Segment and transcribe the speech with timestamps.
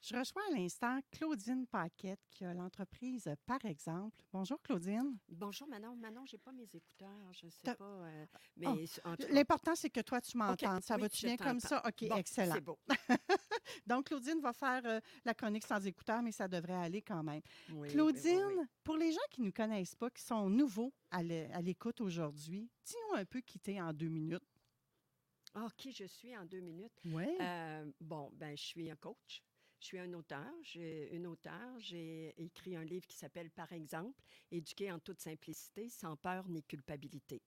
[0.00, 4.16] Je reçois à l'instant Claudine Paquette qui a l'entreprise Par exemple.
[4.32, 5.18] Bonjour Claudine.
[5.28, 5.96] Bonjour Manon.
[5.96, 7.84] Manon, j'ai pas mes écouteurs, je sais T'as- pas.
[7.84, 8.26] euh,
[8.56, 8.76] mais Oh,
[9.16, 10.80] cas- L'important, c'est que toi, tu m'entends.
[10.80, 11.82] Ça oui, va-tu bien comme ça?
[11.86, 12.54] OK, Bon, excellent.
[12.54, 12.78] C'est beau.
[13.86, 17.42] Donc, Claudine va faire euh, la chronique sans écouteurs, mais ça devrait aller quand même.
[17.70, 18.64] Oui, Claudine, oui.
[18.84, 23.16] pour les gens qui ne nous connaissent pas, qui sont nouveaux à l'écoute aujourd'hui, dis-nous
[23.18, 24.44] un peu qui t'es en deux minutes.
[25.54, 26.92] Ah, qui je suis en deux minutes?
[27.06, 27.26] Oui.
[27.40, 29.42] Euh, bon, ben, je suis un coach.
[29.80, 30.52] Je suis un auteur.
[30.74, 31.78] Une auteure.
[31.78, 36.62] J'ai écrit un livre qui s'appelle Par exemple, Éduquer en toute simplicité, sans peur ni
[36.62, 37.42] culpabilité.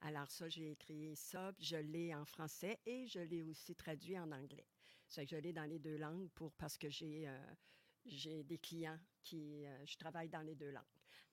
[0.00, 4.32] Alors ça, j'ai écrit ça, je l'ai en français et je l'ai aussi traduit en
[4.32, 4.66] anglais.
[5.06, 7.54] C'est que je l'ai dans les deux langues pour parce que j'ai euh,
[8.04, 10.82] j'ai des clients qui euh, je travaille dans les deux langues.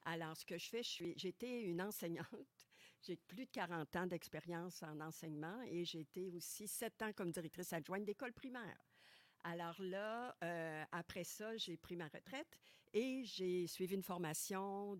[0.03, 2.27] Alors ce que je fais, je suis j'étais une enseignante.
[3.01, 7.31] J'ai plus de 40 ans d'expérience en enseignement et j'ai été aussi sept ans comme
[7.31, 8.77] directrice adjointe d'école primaire.
[9.43, 12.59] Alors là, euh, après ça, j'ai pris ma retraite
[12.93, 14.99] et j'ai suivi une formation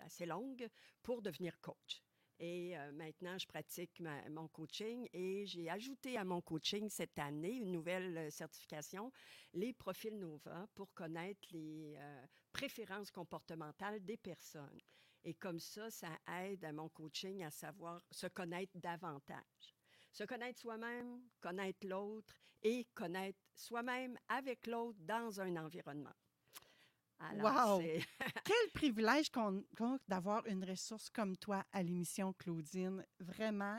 [0.00, 0.68] assez longue
[1.02, 2.02] pour devenir coach.
[2.38, 7.54] Et euh, maintenant, je pratique mon coaching et j'ai ajouté à mon coaching cette année
[7.54, 9.10] une nouvelle euh, certification,
[9.54, 11.98] les profils NOVA, pour connaître les
[12.52, 14.80] préférences comportementales des personnes.
[15.24, 16.10] Et comme ça, ça
[16.42, 19.75] aide à mon coaching à savoir se connaître davantage.
[20.16, 22.32] Se connaître soi-même, connaître l'autre
[22.62, 26.14] et connaître soi-même avec l'autre dans un environnement.
[27.18, 27.82] Alors, Wow!
[28.44, 33.04] Quel privilège qu'on qu'on- d'avoir une ressource comme toi à l'émission, Claudine.
[33.20, 33.78] Vraiment,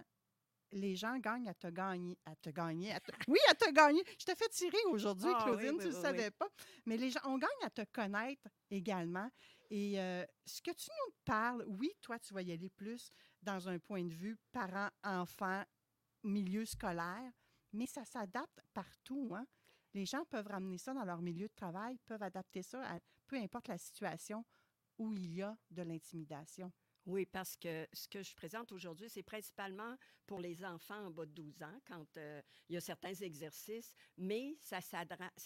[0.71, 2.15] les gens gagnent à te gagner.
[2.25, 2.91] À te gagner.
[2.93, 4.03] à te- Oui, à te gagner.
[4.19, 6.49] Je t'ai fait tirer aujourd'hui, Ah Claudine, oui, tu ne le savais pas.
[6.85, 9.29] Mais les gens, on gagne à te connaître également.
[9.71, 13.09] Et euh, ce que tu nous parles, oui, toi, tu vas y aller plus
[13.41, 15.63] dans un point de vue parent-enfant,
[16.23, 17.31] milieu scolaire,
[17.73, 19.31] mais ça s'adapte partout.
[19.35, 19.45] Hein?
[19.93, 23.67] Les gens peuvent ramener ça dans leur milieu de travail, peuvent adapter ça peu importe
[23.67, 24.45] la situation
[24.97, 26.71] où il y a de l'intimidation.
[27.05, 29.95] Oui, parce que ce que je présente aujourd'hui, c'est principalement
[30.25, 33.93] pour les enfants en bas de 12 ans, quand euh, il y a certains exercices,
[34.17, 34.81] mais ça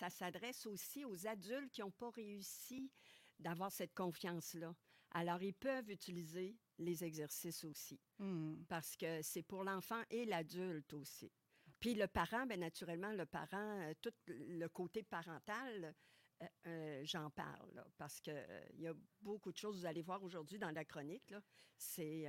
[0.09, 2.91] s'adresse aussi aux adultes qui n'ont pas réussi
[3.37, 4.73] d'avoir cette confiance-là.
[5.11, 8.63] Alors, ils peuvent utiliser les exercices aussi, Hmm.
[8.67, 11.31] parce que c'est pour l'enfant et l'adulte aussi.
[11.79, 15.95] Puis le parent, bien naturellement, le parent, euh, tout le côté parental,
[16.41, 20.01] euh, euh, j'en parle, là, parce qu'il il y a beaucoup de choses, vous allez
[20.03, 21.33] voir aujourd'hui dans la chronique,
[21.77, 22.27] c'est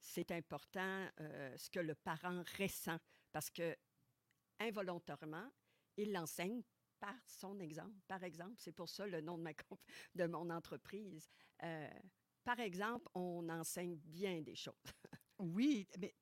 [0.00, 2.98] c'est important euh, ce que le parent ressent,
[3.32, 3.76] parce que
[4.58, 5.50] involontairement,
[5.96, 6.62] il l'enseigne
[6.98, 7.94] par son exemple.
[8.06, 9.52] Par exemple, c'est pour ça le nom de, ma,
[10.14, 11.28] de mon entreprise.
[11.62, 11.90] Euh,
[12.48, 14.74] par exemple, on enseigne bien des choses.
[15.40, 16.14] Oui, mais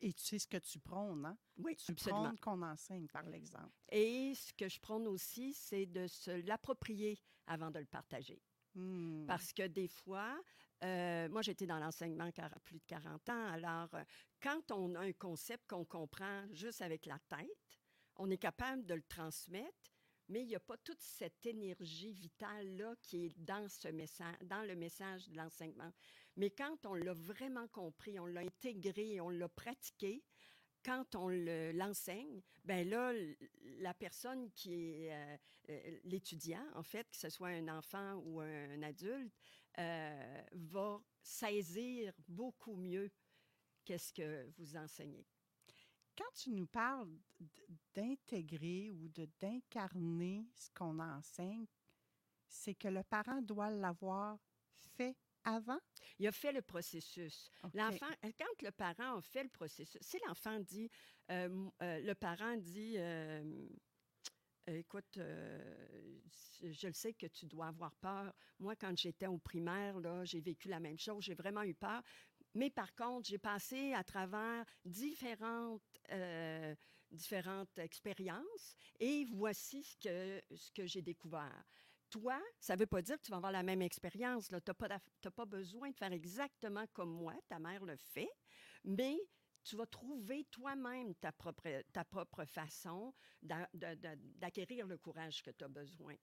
[0.00, 1.38] et tu sais ce que tu prônes, hein?
[1.56, 2.24] Oui, Tu absolument.
[2.24, 3.72] prônes qu'on enseigne par l'exemple.
[3.90, 8.42] Et ce que je prône aussi, c'est de se l'approprier avant de le partager.
[8.74, 9.24] Hmm.
[9.26, 10.38] Parce que des fois,
[10.84, 12.30] euh, moi j'étais dans l'enseignement
[12.64, 14.04] plus de 40 ans, alors euh,
[14.42, 17.80] quand on a un concept qu'on comprend juste avec la tête,
[18.16, 19.92] on est capable de le transmettre,
[20.28, 24.62] mais il n'y a pas toute cette énergie vitale-là qui est dans, ce message, dans
[24.62, 25.92] le message de l'enseignement.
[26.36, 30.22] Mais quand on l'a vraiment compris, on l'a intégré, on l'a pratiqué,
[30.84, 33.12] quand on le- l'enseigne, ben là,
[33.80, 35.36] la personne qui est euh,
[35.70, 39.32] euh, l'étudiant, en fait, que ce soit un enfant ou un, un adulte,
[39.78, 43.10] euh, va saisir beaucoup mieux
[43.84, 45.26] qu'est-ce que vous enseignez.
[46.18, 47.08] Quand tu nous parles
[47.94, 51.66] d'intégrer ou de d'incarner ce qu'on enseigne,
[52.48, 54.36] c'est que le parent doit l'avoir
[54.96, 55.78] fait avant?
[56.18, 57.52] Il a fait le processus.
[57.72, 60.90] L'enfant, euh, quand le parent a fait le processus, si l'enfant dit,
[61.30, 63.68] euh, euh, le parent dit, euh,
[64.66, 68.34] Écoute, je le sais que tu dois avoir peur.
[68.58, 71.24] Moi, quand j'étais au primaire, là, j'ai vécu la même chose.
[71.24, 72.02] J'ai vraiment eu peur.
[72.54, 76.74] Mais par contre, j'ai passé à travers différentes, euh,
[77.10, 81.64] différentes expériences et voici ce que, ce que j'ai découvert.
[82.10, 84.48] Toi, ça ne veut pas dire que tu vas avoir la même expérience.
[84.48, 88.30] Tu n'as pas, t'as pas besoin de faire exactement comme moi, ta mère le fait,
[88.84, 89.18] mais
[89.62, 93.12] tu vas trouver toi-même ta propre, ta propre façon
[93.42, 96.14] d'acquérir le courage que tu as besoin.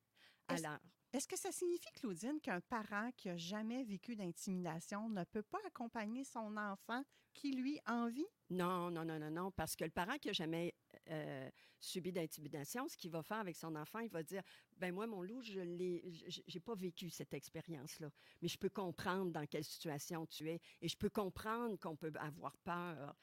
[0.48, 0.80] Alors,
[1.16, 5.60] Est-ce que ça signifie, Claudine, qu'un parent qui n'a jamais vécu d'intimidation ne peut pas
[5.66, 8.28] accompagner son enfant qui, lui, a envie?
[8.50, 10.76] Non, non, non, non, non, parce que le parent qui n'a jamais
[11.10, 14.44] euh, subi d'intimidation, ce qu'il va faire avec son enfant, il va dire
[14.76, 18.12] ben moi, mon loup, je l'ai, j'ai pas vécu cette expérience-là,
[18.42, 22.12] mais je peux comprendre dans quelle situation tu es et je peux comprendre qu'on peut
[22.20, 23.16] avoir peur.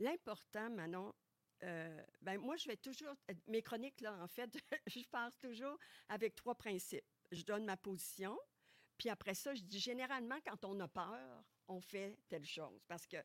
[0.00, 1.14] L'important, Manon,
[1.64, 3.14] euh, ben moi, je vais toujours,
[3.46, 4.50] mes chroniques, là, en fait,
[4.86, 5.78] je pars toujours
[6.08, 7.04] avec trois principes.
[7.30, 8.38] Je donne ma position,
[8.98, 12.84] puis après ça, je dis généralement, quand on a peur, on fait telle chose.
[12.86, 13.16] Parce que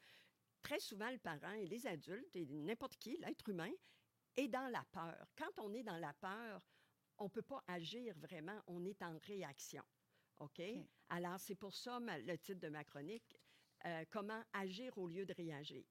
[0.62, 3.72] très souvent, le parent et les adultes et n'importe qui, l'être humain,
[4.36, 5.28] est dans la peur.
[5.36, 6.68] Quand on est dans la peur,
[7.18, 9.84] on ne peut pas agir vraiment, on est en réaction.
[10.40, 10.62] OK?
[11.10, 13.36] Alors, c'est pour ça ma- le titre de ma chronique,
[13.86, 15.86] euh, Comment agir au lieu de réagir.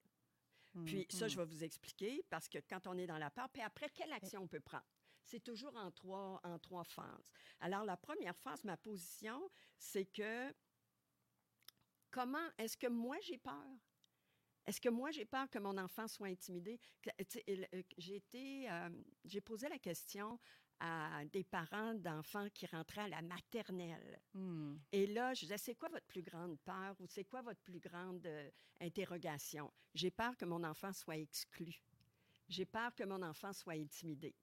[0.85, 1.31] Puis ça, Mhm.
[1.31, 4.13] je vais vous expliquer parce que quand on est dans la peur, puis après, quelle
[4.13, 4.85] action on peut prendre?
[5.23, 7.33] C'est toujours en trois, en trois phases.
[7.61, 10.55] Alors, la première phase, ma position, c'est que
[12.11, 13.65] comment est-ce que moi j'ai peur?
[14.67, 16.79] Est-ce que moi j'ai peur que mon enfant soit intimidé?
[17.07, 18.91] Euh, J'ai été, euh,
[19.25, 20.39] j'ai posé la question
[20.81, 24.21] à des parents d'enfants qui rentraient à la maternelle.
[24.35, 24.77] Hmm.
[24.93, 27.81] Et là, je disais, c'est quoi votre plus grande peur ou c'est quoi votre plus
[27.81, 28.51] grande euh,
[28.81, 29.73] interrogation?
[29.95, 31.83] J'ai peur que mon enfant soit exclu.
[32.49, 34.35] J'ai peur que mon enfant soit intimidé.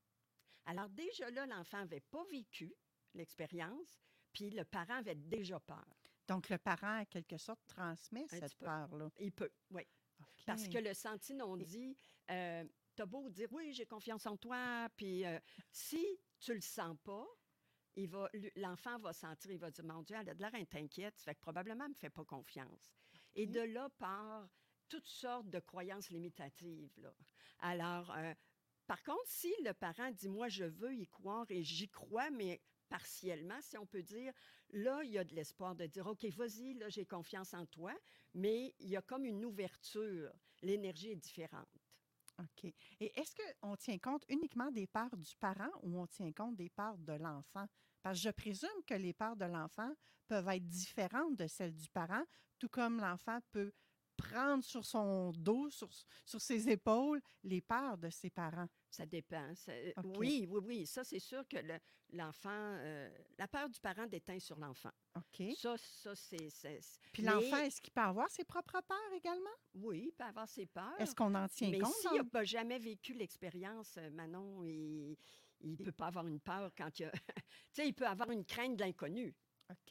[0.66, 2.74] Alors déjà là, l'enfant n'avait pas vécu
[3.14, 4.00] l'expérience,
[4.32, 5.86] puis le parent avait déjà peur.
[6.28, 8.66] Donc, le parent, en quelque sorte, transmet cette peu.
[8.66, 9.10] peur-là.
[9.20, 9.84] Il peut, oui.
[10.46, 11.96] Parce que le senti non dit,
[12.32, 12.64] euh,
[12.96, 15.40] t'as beau dire oui, j'ai confiance en toi, puis euh,
[15.72, 16.06] si
[16.40, 17.28] tu le sens pas,
[17.96, 20.56] il va, lui- l'enfant va sentir, il va dire mon Dieu, elle a de l'air
[20.56, 22.94] inquiète, fait que probablement elle me fait pas confiance.
[23.36, 24.50] Et de là part
[24.90, 26.94] toutes sortes de croyances limitatives.
[26.98, 27.14] Là.
[27.60, 28.34] Alors, euh,
[28.88, 32.62] par contre, si le parent dit moi je veux y croire et j'y crois, mais
[32.90, 34.32] partiellement, si on peut dire,
[34.70, 37.92] là, il y a de l'espoir de dire, OK, vas-y, là, j'ai confiance en toi,
[38.36, 40.32] mais il y a comme une ouverture.
[40.62, 41.83] L'énergie est différente.
[42.40, 42.74] OK.
[43.00, 46.70] Et est-ce qu'on tient compte uniquement des peurs du parent ou on tient compte des
[46.70, 47.68] peurs de l'enfant?
[48.02, 49.92] Parce que je présume que les peurs de l'enfant
[50.28, 52.24] peuvent être différentes de celles du parent,
[52.60, 53.72] tout comme l'enfant peut
[54.18, 55.90] prendre sur son dos, sur,
[56.42, 58.68] ses épaules, les peurs de ses parents.
[58.94, 59.56] Ça dépend.
[59.56, 59.92] Ça- euh.
[60.18, 60.86] Oui, oui, oui.
[60.86, 61.80] Ça, c'est sûr que le-
[62.12, 63.10] l'enfant, euh,
[63.40, 64.92] la peur du parent déteint sur l'enfant.
[65.16, 65.44] OK.
[65.58, 66.48] Ça, ça c'est.
[67.12, 69.50] Puis l'enfant, est-ce qu'il peut avoir ses propres peurs également?
[69.74, 70.94] Oui, il peut avoir ses peurs.
[71.00, 71.92] Est-ce qu'on en tient mais compte?
[71.94, 75.18] s'il n'a pas jamais vécu l'expérience, euh, Manon, il
[75.64, 77.12] ne peut pas avoir une peur quand il y a.
[77.36, 79.34] tu sais, il peut avoir une crainte de l'inconnu.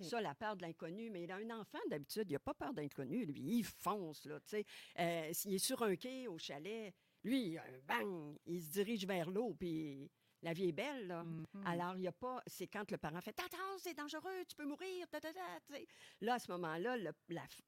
[0.01, 1.11] Ça, la peur de l'inconnu.
[1.11, 3.25] Mais il a un enfant, d'habitude, il n'a pas peur d'inconnu.
[3.25, 4.65] Lui, il fonce, là, tu sais.
[5.01, 9.55] Euh, S'il est sur un quai au chalet, lui, bang, il se dirige vers l'eau,
[9.55, 10.11] puis
[10.43, 11.23] la vie est belle, là.
[11.23, 11.47] Mhm.
[11.67, 12.43] Alors, il n'y a pas.
[12.47, 15.07] C'est quand le parent fait Attends, c'est dangereux, tu peux mourir.
[15.09, 15.87] ta, ta, ta, tu sais.
[16.21, 16.97] Là, à ce moment-là,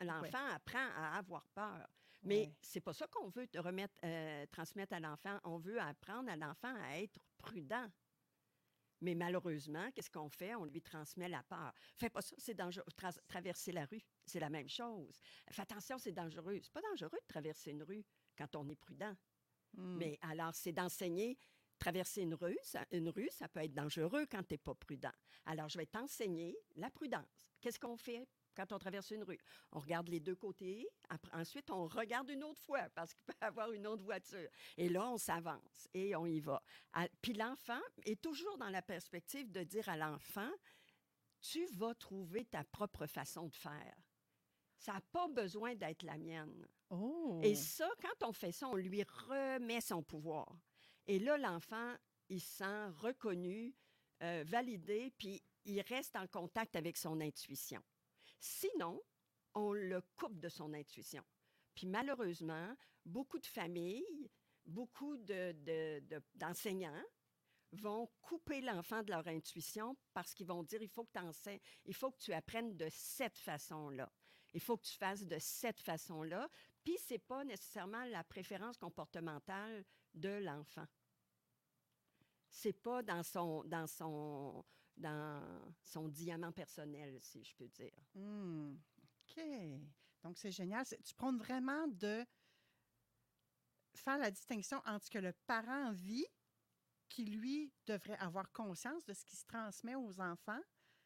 [0.01, 1.87] l'enfant apprend à avoir peur.
[2.27, 2.55] Mais Ouais.
[2.63, 5.39] c'est pas ça qu'on veut te remettre, euh, transmettre à l'enfant.
[5.45, 7.87] On veut apprendre à l'enfant à être prudent.
[9.03, 10.55] Mais malheureusement, qu'est-ce qu'on fait?
[10.55, 11.73] On lui transmet la peur.
[11.97, 12.87] Fais pas ça, c'est dangereux.
[12.97, 15.21] Tra- traverser la rue, c'est la même chose.
[15.51, 16.59] Fais attention, c'est dangereux.
[16.63, 18.05] C'est pas dangereux de traverser une rue
[18.39, 19.15] quand on est prudent.
[19.77, 19.97] Hmm.
[19.97, 21.39] Mais alors, c'est d'enseigner.
[21.79, 25.13] Traverser une rue, ça, une rue, ça peut être dangereux quand tu n'es pas prudent.
[25.45, 27.53] Alors, je vais t'enseigner la prudence.
[27.61, 29.41] Qu'est-ce qu'on fait quand on traverse une rue?
[29.73, 30.87] On regarde les deux côtés.
[31.33, 34.49] Ensuite, on regarde une autre fois parce qu'il peut y avoir une autre voiture.
[34.77, 36.63] Et là, on s'avance et on y va.
[37.21, 40.51] Puis l'enfant est toujours dans la perspective de dire à l'enfant,
[41.41, 43.97] tu vas trouver ta propre façon de faire.
[44.85, 46.69] Ça n'a pas besoin d'être la mienne.
[46.91, 47.41] Oh!
[47.43, 50.59] Et ça, quand on fait ça, on lui remet son pouvoir.
[51.07, 51.95] Et là, l'enfant,
[52.29, 53.75] il se sent reconnu,
[54.23, 57.83] euh, validé, puis il reste en contact avec son intuition.
[58.39, 59.01] Sinon,
[59.55, 61.25] on le coupe de son intuition.
[61.75, 62.77] Puis malheureusement,
[63.07, 64.31] beaucoup de familles,
[64.67, 67.03] beaucoup de- de- de- d'enseignants
[67.73, 71.61] vont couper l'enfant de leur intuition parce qu'ils vont dire il faut que tu enseignes,
[71.87, 74.13] il faut que tu apprennes de cette façon-là.
[74.55, 76.49] Il faut que tu fasses de cette façon-là.
[76.83, 79.85] Puis c'est pas nécessairement la préférence comportementale
[80.15, 80.87] de l'enfant.
[82.49, 84.65] c'est pas dans son, dans son,
[84.97, 85.43] dans
[85.83, 87.93] son diamant personnel, si je peux dire.
[88.15, 88.77] Hmm,
[89.29, 89.43] OK.
[90.23, 90.87] Donc, c'est génial.
[91.05, 92.25] Tu prônes vraiment de
[93.95, 96.27] faire la distinction entre ce que le parent vit,
[97.09, 100.63] qui lui devrait avoir conscience de ce qui se transmet aux enfants,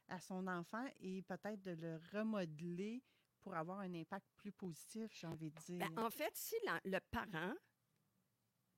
[0.09, 3.03] à son enfant, et peut-être de le remodeler
[3.49, 5.79] pour avoir un impact plus positif, j'ai envie de dire.
[5.79, 7.55] Ben, en fait, si le parent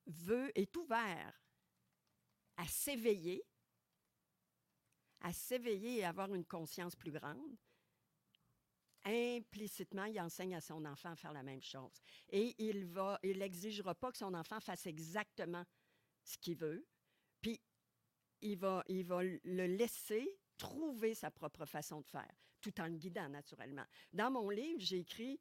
[0.06, 1.42] veut, est ouvert
[2.56, 3.42] à s'éveiller,
[5.22, 7.56] à s'éveiller et avoir une conscience plus grande,
[9.04, 12.00] implicitement, il enseigne à son enfant à faire la même chose.
[12.28, 15.64] Et il va, il n'exigera pas que son enfant fasse exactement
[16.22, 16.86] ce qu'il veut,
[17.40, 17.60] puis
[18.40, 22.96] il va, il va le laisser trouver sa propre façon de faire, tout en le
[22.96, 23.84] guidant naturellement.
[24.12, 25.40] Dans mon livre, j'ai écrit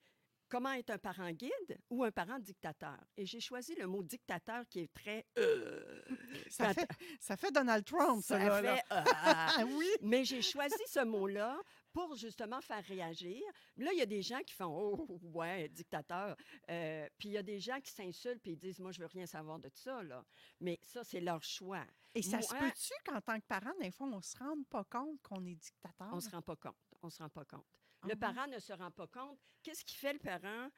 [0.49, 2.97] Comment être un parent guide ou un parent dictateur.
[3.15, 5.27] Et j'ai choisi le mot dictateur qui est très...
[5.37, 6.01] euh,
[6.49, 6.87] ça, fait,
[7.19, 8.75] ça fait Donald Trump, ça, ça là, là.
[8.75, 9.87] fait, euh, Ah oui!
[10.01, 11.55] mais j'ai choisi ce mot-là
[11.93, 13.39] pour justement faire réagir.
[13.77, 16.35] Là, il y a des gens qui font Oh, ouais, dictateur.
[16.71, 19.07] Euh, puis il y a des gens qui s'insultent puis ils disent Moi, je veux
[19.07, 20.01] rien savoir de ça.
[20.01, 20.25] Là.
[20.61, 21.85] Mais ça, c'est leur choix.
[22.15, 24.83] Et ça se peut-tu qu'en tant que parent, des fois, on ne se rende pas
[24.85, 26.09] compte qu'on est dictateur?
[26.11, 26.73] On ne se rend pas compte.
[27.01, 27.65] On se rend pas compte.
[28.01, 28.15] Ah Le ouais?
[28.19, 29.39] parent ne se rend pas compte.
[29.63, 30.69] Qu'est-ce qui fait le parent?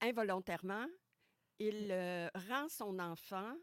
[0.00, 0.86] Involontairement?
[1.58, 3.54] Il euh, rend son enfant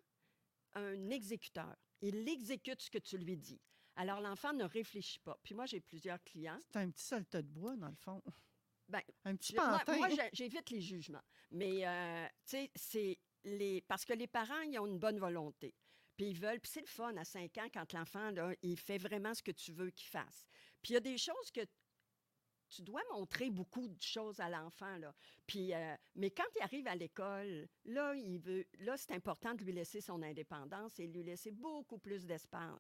[0.74, 1.75] un exécuteur.
[2.01, 3.60] Il exécute ce que tu lui dis.
[3.96, 5.38] Alors, l'enfant ne réfléchit pas.
[5.44, 6.58] Puis moi, j'ai plusieurs clients.
[6.62, 8.22] C'est un petit soldat de bois, dans le fond.
[8.88, 9.98] Ben, un petit Je- pantin.
[9.98, 11.24] moi, j'évite les jugements.
[11.51, 13.82] Mais, euh, tu sais, c'est les...
[13.82, 15.75] Parce que les parents, ils ont une bonne volonté.
[16.15, 16.62] Puis ils veulent...
[16.62, 19.74] Puis c'est le fun à 5 ans quand l'enfant, il fait vraiment ce que tu
[19.74, 20.46] veux qu'il fasse.
[20.82, 21.62] Puis il y a des choses que
[22.70, 25.14] tu dois montrer beaucoup de choses à l'enfant, là.
[25.48, 28.66] Puis, euh, mais quand il arrive à l'école, là, il veut...
[28.80, 32.80] Là, c'est important de lui laisser son indépendance et lui laisser beaucoup plus d'espace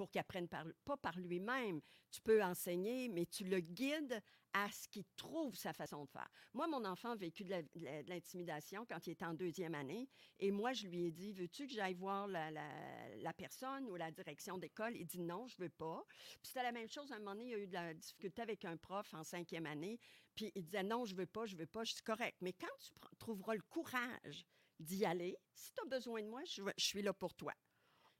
[0.00, 1.82] pour qu'il apprenne pas par lui-même.
[2.10, 4.18] Tu peux enseigner, mais tu le guides
[4.54, 6.30] à ce qu'il trouve sa façon de faire.
[6.54, 7.62] Moi, mon enfant a vécu de
[8.08, 10.08] l'intimidation quand il était en deuxième année.
[10.38, 14.56] Et moi, je lui ai dit, veux-tu que j'aille voir la, personne ou la direction
[14.56, 14.96] d'école?
[14.96, 16.02] Il dit non, je veux pas.
[16.08, 17.12] Puis c'était la même chose.
[17.12, 19.22] À un moment donné, il y a eu de la difficulté avec un prof en
[19.22, 20.00] cinquième année.
[20.34, 21.84] Puis il disait non, je veux pas, je veux pas.
[21.84, 22.38] Je dis correct.
[22.40, 24.46] Mais quand tu trouveras le courage
[24.78, 27.52] d'y aller, si tu as besoin de moi, je suis là pour toi.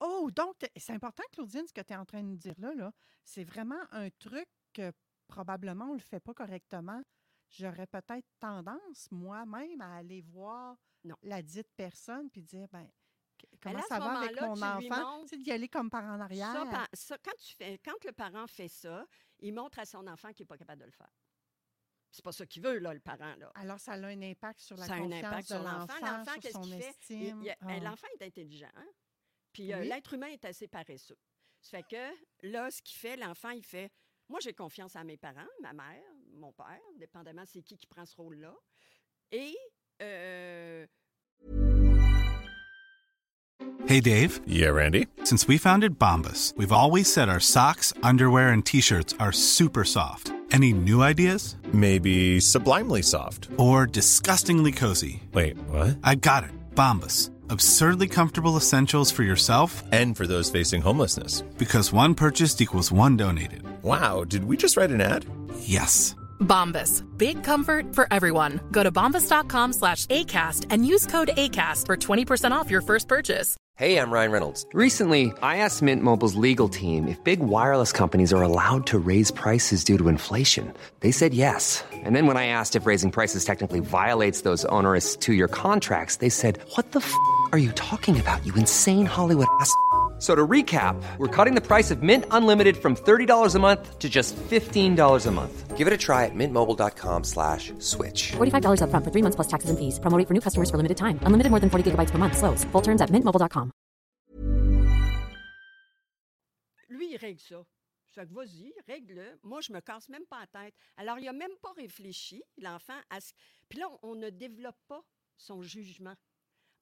[0.00, 2.74] Oh, donc, c'est important, Claudine, ce que tu es en train de nous dire là.
[2.74, 2.92] là.
[3.24, 4.92] C'est vraiment un truc que
[5.26, 7.02] probablement on ne le fait pas correctement.
[7.50, 11.16] J'aurais peut-être tendance, moi-même, à aller voir Non.
[11.22, 12.88] la dite personne puis dire, ben,
[13.60, 15.24] comment là, ça va avec mon enfant?
[15.26, 16.52] Tu d'y aller comme par en arrière.
[16.52, 19.04] Ça, par- ça, quand, tu fais, quand le parent fait ça,
[19.40, 21.10] il montre à son enfant qu'il n'est pas capable de le faire.
[22.12, 23.34] C'est pas ça qu'il veut, là, le parent.
[23.36, 23.52] Là.
[23.54, 25.94] Alors, ça a un impact sur la ça a un confiance impact de sur l'enfant.
[26.00, 27.56] l'enfant, L'enfant, qu'est-ce qu'il fait?
[27.60, 27.78] Ah.
[27.80, 28.70] L'enfant est intelligent.
[28.76, 28.88] hein?
[29.52, 29.88] Puis euh, Oui.
[29.88, 31.16] l'être humain est assez paresseux.
[31.60, 33.90] Ça fait que là, ce qu'il fait, l'enfant, il fait
[34.28, 36.02] Moi, j'ai confiance à mes parents, ma mère,
[36.34, 38.54] mon père, dépendamment c'est qui qui prend ce rôle-là.
[39.32, 39.56] Et
[40.02, 40.86] euh,
[43.88, 44.40] Hey, Dave.
[44.46, 45.06] Yeah, Randy?
[45.24, 49.84] Since we founded Bombus, we've always said our socks, underwear, and t shirts are super
[49.84, 50.32] soft.
[50.52, 51.56] Any new ideas?
[51.72, 53.48] Maybe sublimely soft.
[53.56, 55.22] Or disgustingly cozy?
[55.32, 55.98] Wait, what?
[56.04, 56.50] I got it.
[56.74, 57.30] Bombus.
[57.50, 61.42] Absurdly comfortable essentials for yourself And for those facing homelessness.
[61.58, 63.62] because one purchased equals one donated.
[63.82, 65.26] Wow, did we just write an ad?
[65.58, 66.14] Yes.
[66.40, 67.04] Bombas.
[67.16, 68.60] Big comfort for everyone.
[68.70, 73.56] Go to bombas.com slash ACAST and use code ACAST for 20% off your first purchase.
[73.76, 74.66] Hey, I'm Ryan Reynolds.
[74.74, 79.30] Recently, I asked Mint Mobile's legal team if big wireless companies are allowed to raise
[79.30, 80.74] prices due to inflation.
[81.00, 81.82] They said yes.
[81.92, 86.16] And then when I asked if raising prices technically violates those onerous two year contracts,
[86.16, 87.14] they said, What the f
[87.52, 89.74] are you talking about, you insane Hollywood ass?
[90.20, 93.98] F- So to recap, we're cutting the price of Mint Unlimited from $30 a month
[93.98, 95.76] to just $15 a month.
[95.78, 98.32] Give it a try at mintmobile.com slash switch.
[98.36, 99.98] $45 upfront for three months plus taxes and fees.
[99.98, 101.18] Promo rate for new customers for limited time.
[101.24, 102.36] Unlimited more than 40 gigabytes per month.
[102.36, 102.64] Slows.
[102.72, 103.72] Full terms at mintmobile.com.
[106.88, 107.64] lui, il règle ça.
[108.12, 109.38] Fait que vas-y, règle-le.
[109.44, 110.74] Moi, je me casse même pas la tête.
[110.96, 113.32] Alors, il n'a même pas réfléchi, l'enfant, à ce.
[113.68, 115.00] Puis là, on, on ne développe pas
[115.38, 116.14] son jugement.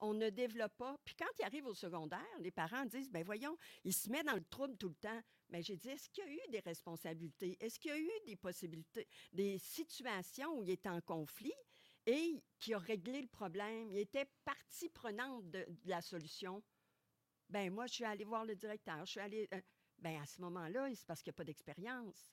[0.00, 0.96] On ne développe pas.
[1.04, 4.34] Puis quand il arrive au secondaire, les parents disent ben voyons, il se met dans
[4.34, 5.20] le trouble tout le temps.
[5.48, 7.56] Mais j'ai dit est-ce qu'il y a eu des responsabilités?
[7.60, 11.52] Est-ce qu'il y a eu des possibilités, des situations où il était en conflit
[12.06, 13.90] et qui a réglé le problème?
[13.90, 16.62] Il était partie prenante de, de la solution.
[17.48, 19.04] Ben moi, je suis allée voir le directeur.
[19.04, 19.48] Je suis allée.
[19.52, 19.60] euh,
[19.98, 22.32] ben à ce moment-là, c'est parce qu'il n'y a pas d'expérience.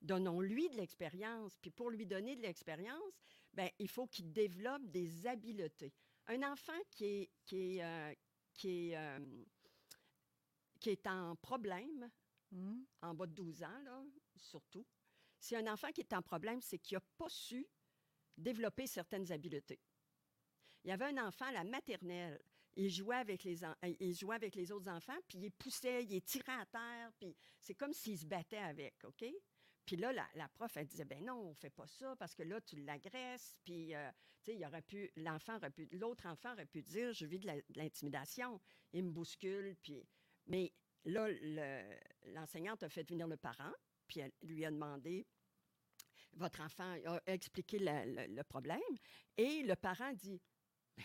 [0.00, 1.56] Donnons-lui de l'expérience.
[1.60, 3.20] Puis pour lui donner de l'expérience,
[3.52, 5.92] ben, il faut qu'il développe des habiletés.
[6.28, 8.14] Un enfant qui est, qui est, euh,
[8.54, 9.44] qui est, euh,
[10.80, 12.10] qui est en problème,
[12.50, 12.82] Hmm?
[13.02, 14.02] en bas de 12 ans, là,
[14.34, 14.86] surtout,
[15.38, 17.66] si un enfant qui est en problème, c'est qu'il n'a pas su
[18.38, 19.78] développer certaines habiletés.
[20.82, 22.40] Il y avait un enfant à la maternelle,
[22.74, 26.04] il jouait avec les, en- euh, il jouait avec les autres enfants, puis il poussait,
[26.04, 29.24] il tirait à terre, puis c'est comme s'il se battait avec, OK?
[29.88, 32.60] Puis là, la, prof, elle disait, ben non, on fait pas ça, parce que là,
[32.60, 34.10] tu l'agresses, puis, euh,
[34.44, 37.38] tu sais, il aurait pu, l'enfant aurait pu, l'autre enfant aurait pu dire, je vis
[37.38, 38.60] de l'intimidation,
[38.92, 40.06] il me bouscule, puis...
[40.46, 40.74] Mais
[41.06, 41.98] là, le-
[42.34, 43.72] l'enseignante a fait venir le parent,
[44.06, 45.26] puis elle lui a demandé,
[46.34, 48.82] votre enfant a expliqué le problème,
[49.38, 50.38] et le parent dit,
[50.98, 51.04] ben,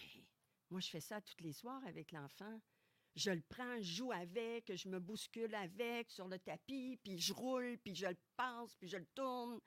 [0.69, 2.59] moi, je fais ça tous les soirs avec l'enfant.
[3.15, 7.33] Je le prends, je joue avec, je me bouscule avec sur le tapis, puis je
[7.33, 9.59] roule, puis je le passe, puis je le tourne.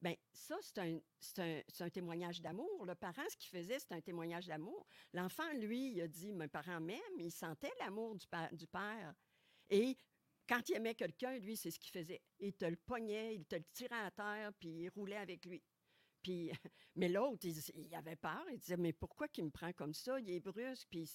[0.00, 1.00] Bien, ça, c'est un,
[1.38, 2.86] un, un témoignage d'amour.
[2.86, 4.86] Le parent, ce qu'il faisait, c'est un témoignage d'amour.
[5.12, 8.26] L'enfant, lui, il a dit, mes parents m'aiment, il sentait l'amour du,
[8.68, 9.14] père.
[9.70, 9.96] Et
[10.48, 12.22] quand il aimait quelqu'un, lui, c'est ce qu'il faisait.
[12.38, 15.64] Il te le pognait, il te le tirait à terre, puis il roulait avec lui.
[16.22, 16.52] Puis,
[16.94, 18.44] mais l'autre, il, avait peur.
[18.52, 20.20] Il disait, mais pourquoi qu'il me prend comme ça?
[20.20, 21.10] Il est brusque, puis,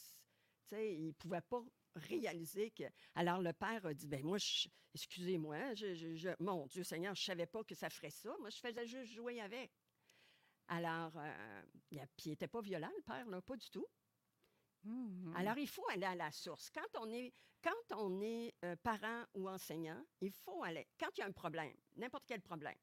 [0.69, 1.63] sais, il pouvait pas
[1.95, 2.83] réaliser que...
[3.15, 7.15] Alors, le père a dit, ben moi, je- excusez-moi, je, je- je- mon Dieu Seigneur,
[7.15, 8.35] je savais pas que ça ferait ça.
[8.39, 9.71] Moi, je faisais juste jouer avec.
[10.67, 13.85] Alors, euh, il n'était pas violent, le père, là, pas du tout.
[14.83, 15.35] Mhm.
[15.35, 16.69] Alors, il faut aller à la source.
[16.69, 20.87] Quand on est, quand on est euh, parent ou enseignant, il faut aller.
[20.99, 22.77] Quand il y a un problème, n'importe quel problème,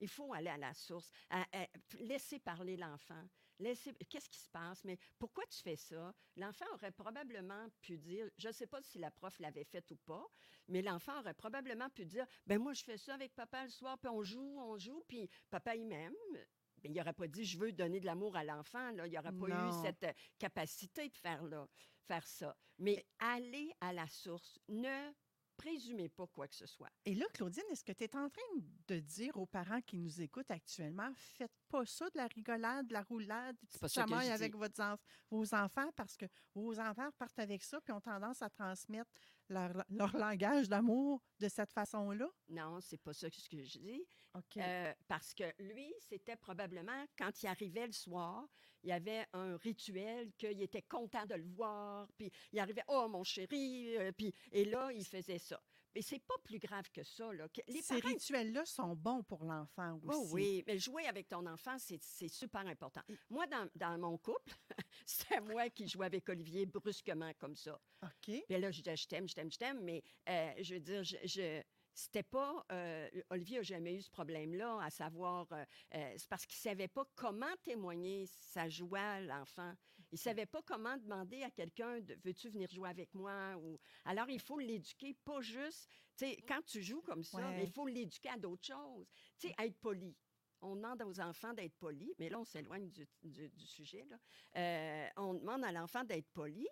[0.00, 1.68] il faut aller à la source, à- à-
[1.98, 3.24] laisser parler l'enfant,
[3.58, 4.84] Qu'est-ce qui se passe?
[4.84, 6.14] Mais pourquoi tu fais ça?
[6.36, 9.96] L'enfant aurait probablement pu dire, je ne sais pas si la prof l'avait fait ou
[9.96, 10.26] pas,
[10.68, 13.98] mais l'enfant aurait probablement pu dire, ben moi je fais ça avec papa le soir,
[13.98, 16.14] puis on joue, on joue, puis papa il m'aime.
[16.32, 18.92] Ben, il n'aurait pas dit je veux donner de l'amour à l'enfant.
[18.92, 19.06] Là.
[19.06, 19.68] Il n'aurait pas Non.
[19.68, 21.66] eu cette euh, capacité de faire, là,
[22.06, 22.56] faire ça.
[22.78, 24.60] Mais allez à la source.
[24.68, 25.12] Ne
[25.56, 26.88] présumez pas quoi que ce soit.
[27.04, 28.42] Et là, Claudine, est-ce que tu es en train
[28.86, 32.92] de dire aux parents qui nous écoutent actuellement, faites pas ça de la rigolade, de
[32.94, 34.98] la roulade, du chamaille avec votre enf-
[35.30, 39.10] vos enfants parce que vos enfants partent avec ça puis ont tendance à transmettre
[39.48, 42.28] leur, leur langage d'amour de cette façon-là?
[42.48, 44.02] Non, c'est pas ça que ce que je dis.
[44.34, 44.56] OK.
[44.58, 48.46] Euh, parce que lui, c'était probablement quand il arrivait le soir,
[48.82, 53.08] il y avait un rituel qu'il était content de le voir, puis il arrivait oh
[53.08, 55.60] mon chéri, euh, puis et là il faisait ça.
[55.94, 57.48] Mais c'est pas plus grave que ça là.
[57.66, 60.18] Les Ces parents rituels-là sont bons pour l'enfant aussi.
[60.18, 63.02] Oh oui, mais jouer avec ton enfant, c'est c'est super important.
[63.30, 64.52] Moi, dans, dans mon couple,
[65.06, 67.80] c'était moi qui jouais avec Olivier brusquement comme ça.
[68.02, 68.10] OK.
[68.24, 71.02] Puis là, je disais, je t'aime, je t'aime, je t'aime, mais euh, je veux dire,
[71.04, 71.62] je, je-
[71.94, 72.64] c'était pas.
[72.70, 75.50] euh, Olivier n'a jamais eu ce problème-là, à savoir.
[75.52, 75.64] euh,
[75.96, 79.72] euh, c'est parce qu'il ne savait pas comment témoigner sa joie à l'enfant.
[80.10, 83.78] Il ne savait pas comment demander à quelqu'un de veux-tu venir jouer avec moi ou
[84.04, 85.88] Alors, il faut l'éduquer, pas juste.
[86.16, 87.56] Tu sais, quand tu joues comme ça, Ouais.
[87.56, 89.06] mais il faut l'éduquer à d'autres choses.
[89.38, 90.16] Tu sais, être poli.
[90.60, 94.04] On demande aux enfants d'être polis, mais là, on s'éloigne du, du- du sujet.
[94.08, 94.18] Là.
[94.56, 96.66] Euh, on demande à l'enfant d'être poli,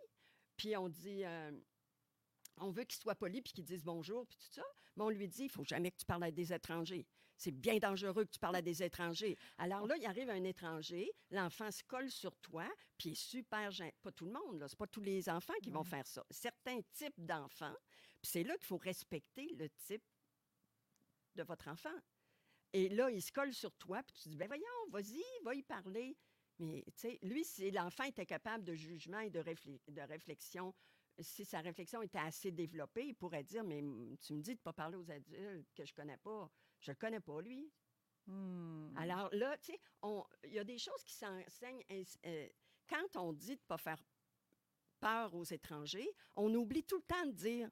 [0.57, 1.25] puis on dit.
[1.25, 1.53] euh,
[2.59, 4.65] on veut qu'il soit poli puis qu'il dise bonjour puis tout ça,
[4.97, 7.07] mais on lui dit il faut jamais que tu parles à des étrangers.
[7.37, 9.37] C'est bien dangereux que tu parles à des étrangers.
[9.59, 13.71] Alors là, il arrive un étranger, l'enfant se colle sur toi, puis est super.
[14.03, 16.25] Pas tout le monde, là, c'est pas tous les enfants qui vont faire ça.
[16.31, 17.77] Certains types d'enfants,
[18.23, 20.03] puis c'est là qu'il faut respecter le type
[21.35, 21.97] de votre enfant.
[22.73, 25.63] Et là, il se colle sur toi, puis tu dis ben voyons, vas-y, va y
[25.63, 26.17] parler.
[26.59, 29.41] Mais tu sais, lui, si l'enfant était capable de jugement et de,
[30.01, 30.75] réflexion
[31.19, 33.83] si sa réflexion était assez développée, il pourrait dire Mais
[34.21, 36.51] tu me dis de ne pas parler aux adultes que je ne connais pas.
[36.81, 37.71] Je ne le connais pas, lui.
[38.27, 38.93] Hmm.
[38.97, 39.81] Alors là, tu sais,
[40.45, 41.83] il y a des choses qui s'enseignent.
[41.91, 42.49] ins- euh,
[42.89, 44.03] quand on dit de ne pas faire
[45.01, 47.71] peur aux étrangers, on oublie tout le temps de dire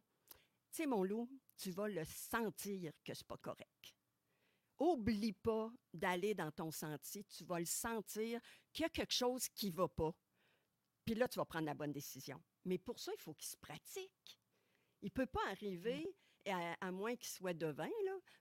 [0.70, 3.94] Tu sais, mon loup, tu vas le sentir que c'est pas correct.
[4.78, 7.24] Oublie pas d'aller dans ton sentier.
[7.24, 8.40] Tu vas le sentir
[8.72, 10.12] qu'il y a quelque chose qui ne va pas.
[11.04, 12.42] Puis là, tu vas prendre la bonne décision.
[12.64, 14.38] Mais pour ça, il faut qu'il se pratique.
[15.00, 16.12] Il ne peut pas arriver,
[16.46, 17.90] à, à moins qu'il soit devin,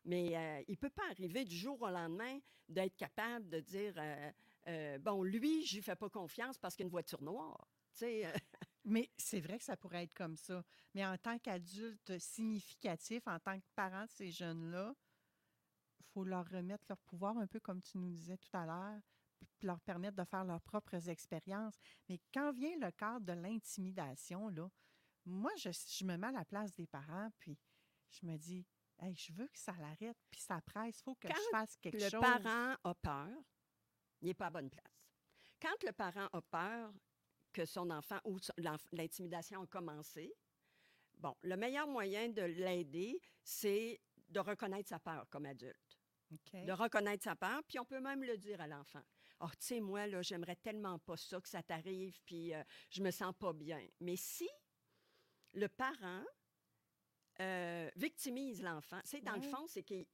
[0.05, 3.93] mais euh, il ne peut pas arriver du jour au lendemain d'être capable de dire
[3.97, 4.31] euh,
[4.67, 7.67] euh, Bon, lui, je lui fais pas confiance parce qu'il a une voiture noire.
[8.85, 10.63] Mais c'est vrai que ça pourrait être comme ça.
[10.93, 14.93] Mais en tant qu'adulte significatif, en tant que parent de ces jeunes-là,
[15.99, 19.01] il faut leur remettre leur pouvoir, un peu comme tu nous disais tout à l'heure,
[19.57, 21.75] puis leur permettre de faire leurs propres expériences.
[22.09, 24.69] Mais quand vient le cadre de l'intimidation, là,
[25.25, 27.57] moi, je me mets à la place des parents, puis
[28.09, 28.65] je me dis,
[29.03, 31.75] Hey, je veux que ça l'arrête, puis ça presse, il faut que Quand je fasse
[31.77, 32.21] quelque le chose.
[32.21, 33.29] parent a peur,
[34.21, 35.11] il n'est pas à bonne place.
[35.61, 36.93] Quand le parent a peur
[37.51, 38.39] que son enfant ou
[38.91, 40.33] l'intimidation a commencé,
[41.23, 45.97] Bon, le meilleur moyen de l'aider, c'est de reconnaître sa peur comme adulte.
[46.53, 49.03] De reconnaître sa peur, puis on peut même le dire à l'enfant.
[49.39, 53.01] Oh, tu sais, moi, là, j'aimerais tellement pas ça que ça t'arrive, puis euh, je
[53.01, 53.87] me sens pas bien.
[54.01, 54.49] Mais si
[55.53, 56.23] le parent
[57.39, 60.05] euh, victimise l'enfant, c'est dans le fond, c'est qu'il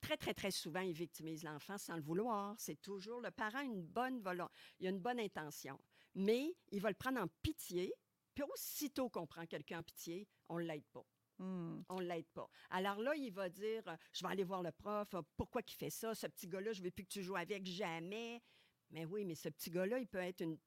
[0.00, 2.54] très, très, très souvent, il victimise l'enfant sans le vouloir.
[2.58, 5.78] C'est toujours le parent a une bonne volonté, il a une bonne intention,
[6.14, 7.94] mais il va le prendre en pitié.
[8.34, 11.04] Puis aussitôt qu'on prend quelqu'un en pitié, on ne l'aide pas.
[11.38, 11.82] Hmm.
[11.88, 12.48] On ne l'aide pas.
[12.70, 15.72] Alors là, il va dire euh, Je vais aller voir le prof, euh, pourquoi il
[15.72, 16.14] fait ça?
[16.14, 18.42] Ce petit gars-là, je ne veux plus que tu joues avec jamais.
[18.90, 20.58] Mais oui, mais ce petit gars-là, il peut être une.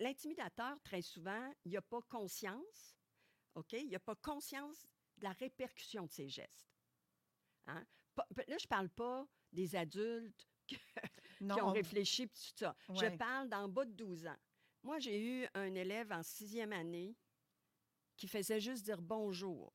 [0.00, 2.95] L'intimidateur, très souvent, il n'a pas conscience,
[3.56, 3.72] OK?
[3.72, 4.86] Il n'a pas conscience
[5.18, 6.70] de la répercussion de ses gestes.
[7.66, 7.84] Hein?
[8.16, 8.24] Là,
[8.58, 10.78] je ne parle pas des adultes qui
[11.40, 12.76] Non, ont on- réfléchi, tout ça.
[12.88, 12.96] Ouais.
[13.10, 14.36] Je parle d'en bas de 12 ans.
[14.82, 17.16] Moi, j'ai eu un élève en sixième année
[18.16, 19.72] qui faisait juste dire bonjour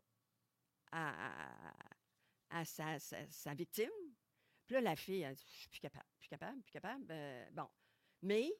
[0.91, 1.73] à, à-
[2.59, 3.89] à sa, sa- sa victime.
[4.65, 7.05] Puis là, la fille, elle dit, je suis plus capable, plus capable, plus capable.
[7.11, 7.67] Euh, bon.
[8.21, 8.51] Mais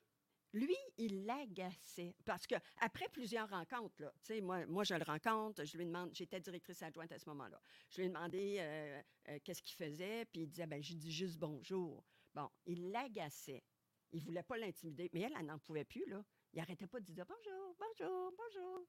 [0.54, 2.14] lui, il l'agaçait.
[2.26, 7.12] Parce que après plusieurs rencontres, moi, je le rencontre, je lui demande, j'étais directrice adjointe
[7.12, 7.62] à ce moment-là.
[7.90, 11.12] Je lui ai demandé euh, euh, qu'est-ce qu'il faisait, puis il disait, ben, je dis
[11.12, 12.04] juste bonjour.
[12.34, 13.64] Bon, il l'agaçait.
[14.12, 16.24] Il voulait pas l'intimider, mais elle, elle n'en pouvait plus, là.
[16.54, 18.86] Il arrêtait pas de dire bonjour, bonjour, bonjour.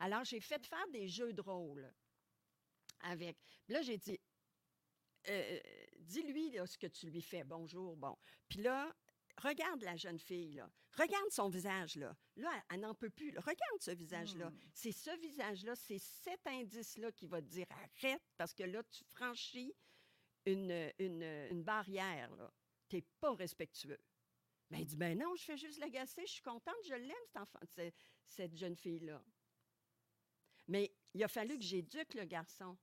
[0.00, 1.92] Alors, j'ai fait faire des jeux de rôle
[3.00, 3.38] avec.
[3.68, 4.18] Là, j'ai dit,
[5.28, 5.60] euh,
[6.00, 8.16] dis-lui ce que tu lui fais, bonjour, bon.
[8.48, 8.92] Puis là,
[9.38, 10.68] regarde la jeune fille, là.
[10.96, 12.14] Regarde son visage, là.
[12.36, 13.30] Là, elle- n'en peut plus.
[13.30, 13.40] là.
[13.40, 14.50] Regarde ce visage-là.
[14.50, 14.58] Hmm.
[14.74, 19.02] C'est ce visage-là, c'est cet indice-là qui va te dire arrête, parce que là, tu
[19.04, 19.74] franchis
[20.44, 22.52] une, une, une barrière, là.
[22.88, 23.98] Tu n'es pas respectueux.
[24.70, 27.36] Ben, il dit, ben non, je fais juste l'agacer, je suis contente, je l'aime, cet
[27.38, 27.90] enfant, ce-
[28.26, 29.22] cette jeune fille-là.
[30.68, 32.76] Mais il a fallu que j'éduque le garçon.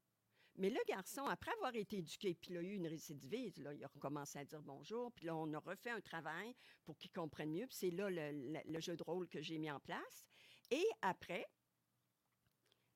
[0.59, 3.83] Mais le garçon, après avoir été éduqué, puis il a eu une récidive, là, il
[3.83, 7.51] a recommencé à dire bonjour, puis là, on a refait un travail pour qu'il comprenne
[7.51, 10.27] mieux, puis c'est là le, le- le jeu de rôle que j'ai mis en place.
[10.69, 11.47] Et après,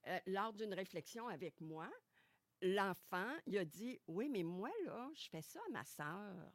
[0.08, 1.89] euh, lors d'une réflexion avec moi,
[2.62, 6.52] l'enfant, il a dit, oui, mais moi, là, je fais ça à ma sœur.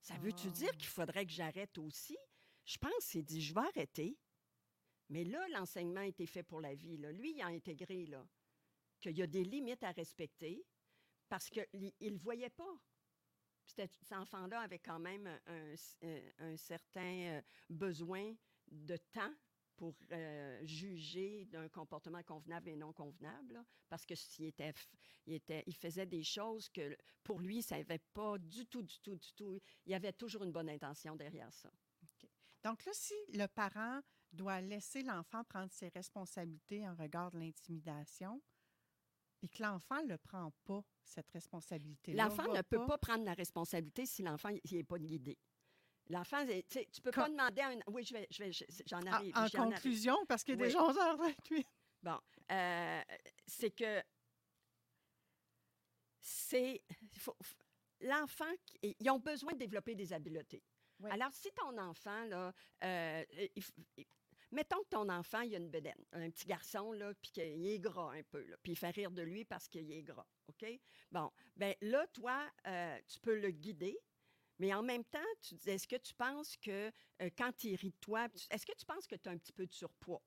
[0.00, 2.16] Ça veut-tu dire qu'il faudrait que j'arrête aussi?
[2.64, 4.18] Je pense qu'il dit, je vais arrêter.
[5.08, 6.96] Mais là, l'enseignement a été fait pour la vie.
[6.98, 7.12] Là.
[7.12, 8.26] Lui, il a intégré là,
[8.98, 10.64] qu'il y a des limites à respecter
[11.28, 11.68] parce qu'il
[12.00, 12.78] ne voyait pas.
[13.66, 15.74] Cet enfant-là avait quand même un,
[16.38, 18.34] un certain euh, besoin
[18.70, 19.34] de temps
[19.78, 24.52] pour euh, juger d'un comportement convenable et non convenable, parce que s'il
[25.26, 29.32] il faisait des choses que pour lui, ça n'avait pas du tout, du tout, du
[29.34, 29.60] tout.
[29.86, 31.70] Il y avait toujours une bonne intention derrière ça.
[32.64, 34.00] Donc là, si le parent
[34.32, 38.42] doit laisser l'enfant prendre ses responsabilités en regard de l'intimidation,
[39.38, 44.04] puis que l'enfant ne prend pas, cette responsabilité L'enfant ne peut pas prendre la responsabilité
[44.06, 45.38] si l'enfant n'est pas guidé.
[46.10, 47.78] L'enfant, tu sais, tu peux pas demander à un...
[47.88, 49.36] Oui, je vais, je vais, je- j'en En, arrive.
[49.36, 49.74] en j'en arrive.
[49.74, 50.68] conclusion, parce qu'il est Oui.
[50.68, 51.64] déjà 11h28.
[52.02, 52.18] Bon,
[52.50, 53.02] euh,
[53.46, 54.02] c'est que
[56.20, 56.82] c'est
[58.00, 58.50] l'enfant,
[58.82, 60.62] ils ont besoin de développer des habiletés.
[61.00, 61.10] Ouais.
[61.10, 62.52] Alors, si ton enfant, là,
[62.84, 63.24] euh,
[63.54, 64.04] il-
[64.50, 67.78] mettons que ton enfant, il a une bedaine, un petit garçon, là, puis qu'il est
[67.78, 70.66] gras un peu, puis il fait rire de lui parce qu'il est gras, OK?
[71.10, 73.98] Bon, ben là, toi, euh, tu peux le guider,
[74.58, 76.90] mais en même temps, tu est-ce que tu penses que
[77.22, 79.52] euh, quand il rit de toi, est-ce que tu penses que tu as un petit
[79.52, 80.22] peu de surpoids?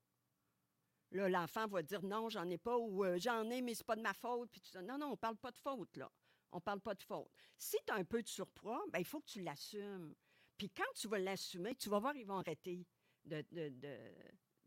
[1.10, 3.96] Là, l'enfant va dire non, j'en ai pas, ou euh, j'en ai, mais c'est pas
[3.96, 4.50] de ma faute.
[4.50, 6.10] Puis tu dis, non, non, on parle pas de faute, là.
[6.52, 7.30] On parle pas de faute.
[7.58, 10.14] Si tu as un peu de surpoids, ben, il faut que tu l'assumes.
[10.56, 12.86] Puis quand tu vas l'assumer, tu vas voir, ils vont arrêter
[13.24, 14.14] de, de, de-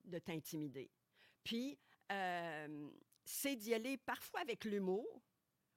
[0.06, 0.89] de t'intimider.
[1.44, 1.78] Puis,
[2.12, 2.89] euh,
[3.24, 5.22] c'est d'y aller parfois avec l'humour.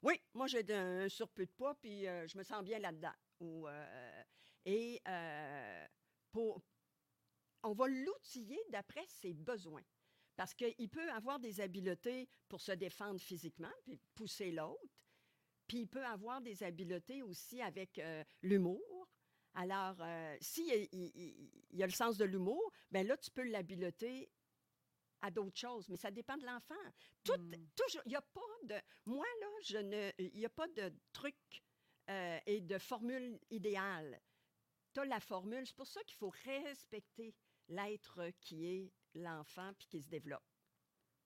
[0.03, 3.15] Oui, moi, j'ai de- un surplus de poids, puis euh, je me sens bien là-dedans.
[3.41, 4.23] Ou, euh,
[4.65, 5.01] et
[6.31, 6.61] pour,
[7.63, 9.85] on va l'outiller d'après ses besoins.
[10.37, 14.95] Parce qu'il peut avoir des habiletés pour se défendre physiquement, puis pousser l'autre.
[15.67, 18.01] Puis il peut avoir des habiletés aussi avec
[18.43, 19.09] l'humour.
[19.55, 23.43] Alors, euh, s'il il, il- il a le sens de l'humour, bien là, tu peux
[23.43, 24.31] l'habileter
[25.21, 26.75] à d'autres choses, mais ça dépend de l'enfant.
[27.25, 27.33] Tout,
[27.75, 28.77] toujours, il n'y a pas de...
[29.07, 30.13] Moi, là, je ne...
[30.19, 31.37] Il n'y a pas de truc
[32.09, 34.21] euh, et de formule idéale.
[34.95, 35.67] Tu as la formule.
[35.67, 37.35] C'est pour ça qu'il faut respecter
[37.69, 40.45] l'être qui est l'enfant puis qui se développe.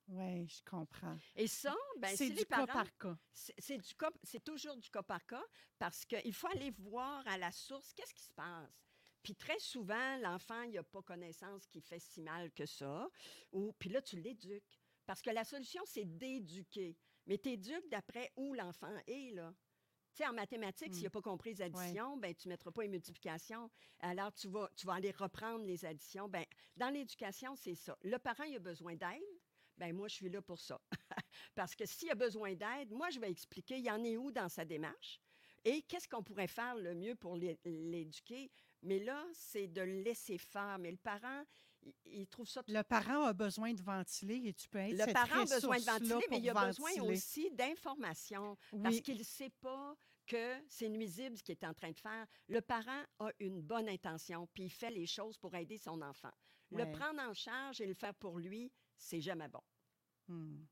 [0.09, 1.17] Oui, je comprends.
[1.37, 3.17] Et ça, ben, c'est du les cas par cas.
[3.33, 5.45] c'est c'est du cas, c'est toujours du cas par cas
[5.79, 8.83] parce qu'il faut aller voir à la source qu'est-ce qui se passe.
[9.23, 13.09] Puis très souvent, l'enfant, il n'a pas connaissance qu'il fait si mal que ça.
[13.53, 14.81] Ou puis là, tu l'éduques.
[15.07, 16.97] Parce que la solution, c'est d'éduquer.
[17.27, 19.55] Mais tu éduques d'après où l'enfant est, là.
[20.15, 22.83] Tu sais, en mathématiques, s'il n'a pas compris les additions, ben, tu ne mettras pas
[22.83, 23.71] les multiplications.
[24.01, 26.29] Alors, tu vas, tu vas aller reprendre les additions.
[26.29, 26.45] Ben,
[26.77, 27.97] dans l'éducation, c'est ça.
[28.03, 29.23] Le parent, il a besoin d'aide.
[29.83, 30.81] Ben, moi, je suis là pour ça.
[31.57, 34.31] Parce que s'il a besoin d'aide, moi, je vais expliquer, il y en est où
[34.31, 35.21] dans sa démarche
[35.64, 38.49] et qu'est-ce qu'on pourrait faire le mieux pour l'é- l'éduquer.
[38.83, 40.79] Mais là, c'est de le laisser faire.
[40.79, 41.42] Mais le parent,
[41.83, 44.99] il, il trouve ça Le parent a besoin de ventiler et tu peux être le
[44.99, 49.25] cette parent a besoin de ventiler, mais il a besoin aussi d'informations parce qu'il ne
[49.25, 49.97] sait pas
[50.29, 52.25] que c'est nuisible ce qu'il est en train de faire.
[52.47, 56.31] Le parent a une bonne intention, puis il fait les choses pour aider son enfant.
[56.71, 56.85] Ouais.
[56.85, 59.61] Le prendre en charge et le faire pour lui, c'est jamais bon.
[60.33, 60.66] Hmm.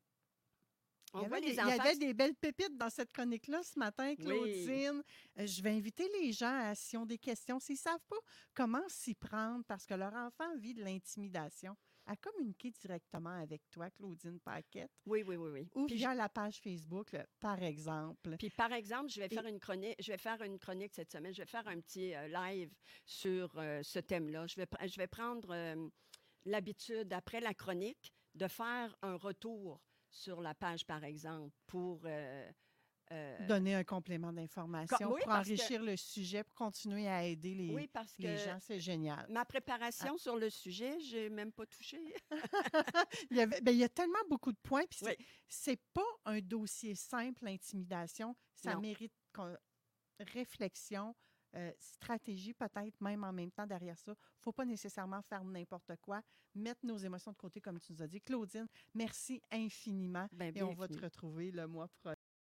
[1.13, 2.91] On il y, voit avait les des, il y enfants avait des belles pépites dans
[2.91, 4.15] cette chronique-là ce matin.
[4.15, 5.03] Claudine.
[5.39, 8.19] Euh, Je vais inviter les gens, à, s'ils ont des questions, s'ils ne savent pas
[8.55, 13.91] comment s'y prendre parce que leur enfant vit de l'intimidation, à communiquer directement avec toi,
[13.91, 15.69] Claudine Paquette, Oui, oui, oui, oui.
[15.75, 18.37] ou Puis, via la page Facebook, là, par exemple.
[18.39, 21.35] Puis par exemple, je vais faire une chronique, je vais faire une chronique cette semaine.
[21.35, 22.73] Je vais faire un petit euh, live
[23.05, 24.47] sur euh, ce thème-là.
[24.47, 25.89] Je vais, je vais prendre euh,
[26.45, 32.51] l'habitude après la chronique de faire un retour sur la page, par exemple, pour euh,
[33.13, 37.55] euh, Donner un complément d'information oui, pour que- enrichir le sujet, pour continuer à aider
[37.55, 38.59] les, oui, parce que les gens.
[38.61, 39.27] C'est génial.
[39.29, 41.99] ma préparation sur le sujet, j'ai même pas touché.
[43.33, 44.85] Il y, avait- ben, il y a tellement beaucoup de points.
[44.89, 45.13] Puis Oui.
[45.49, 48.37] c'est pas un dossier simple, l'intimidation.
[48.55, 48.81] Ça Non.
[48.81, 49.13] mérite
[50.21, 51.15] réflexion,
[51.57, 54.13] euh, stratégie peut-être même en même temps derrière ça.
[54.13, 56.23] Il ne faut pas nécessairement faire n'importe quoi,
[56.55, 58.21] mettre nos émotions de côté comme tu nous as dit.
[58.21, 62.20] Claudine, merci infiniment Ben, et on va te retrouver le mois prochain.